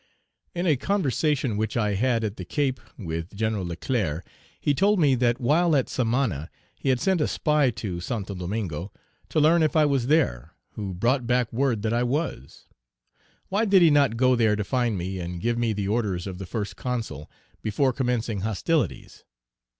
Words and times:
Page 0.55 0.63
322 0.63 0.67
In 0.67 0.73
a 0.73 0.85
conversation 0.93 1.57
which 1.57 1.77
I 1.77 1.93
had 1.93 2.23
at 2.23 2.37
the 2.37 2.43
Cape 2.43 2.79
with 2.97 3.35
Gen. 3.35 3.61
Leclerc, 3.67 4.25
he 4.59 4.73
told 4.73 4.99
me 4.99 5.13
that 5.13 5.39
while 5.39 5.75
at 5.75 5.89
Samana 5.89 6.49
he 6.75 6.89
had 6.89 6.99
sent 6.99 7.21
a 7.21 7.27
spy 7.27 7.69
to 7.69 7.99
Santo 8.01 8.33
Domingo 8.33 8.91
to 9.29 9.39
learn 9.39 9.61
if 9.61 9.75
I 9.75 9.85
was 9.85 10.07
there, 10.07 10.55
who 10.71 10.95
brought 10.95 11.27
back 11.27 11.53
word 11.53 11.83
that 11.83 11.93
I 11.93 12.01
was. 12.01 12.65
Why 13.49 13.63
did 13.63 13.83
he 13.83 13.91
not 13.91 14.17
go 14.17 14.35
there 14.35 14.55
to 14.55 14.63
find 14.63 14.97
me 14.97 15.19
and 15.19 15.39
give 15.39 15.59
me 15.59 15.71
the 15.71 15.87
orders 15.87 16.25
of 16.25 16.39
the 16.39 16.47
First 16.47 16.75
Consul, 16.75 17.29
before 17.61 17.93
commencing 17.93 18.39
hostilities? 18.41 19.23